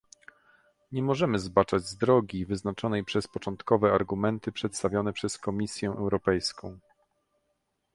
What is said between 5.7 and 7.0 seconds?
Europejską